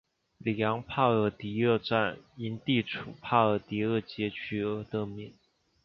[0.39, 5.31] 里昂帕尔迪厄站因地处帕尔迪厄街区而得名。